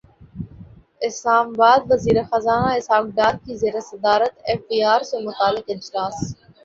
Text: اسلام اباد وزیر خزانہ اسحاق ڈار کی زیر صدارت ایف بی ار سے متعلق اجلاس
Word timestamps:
اسلام 1.07 1.45
اباد 1.53 1.81
وزیر 1.91 2.17
خزانہ 2.29 2.69
اسحاق 2.77 3.05
ڈار 3.17 3.33
کی 3.43 3.53
زیر 3.61 3.75
صدارت 3.91 4.33
ایف 4.47 4.61
بی 4.67 4.79
ار 4.91 5.01
سے 5.09 5.17
متعلق 5.27 5.65
اجلاس 5.73 6.17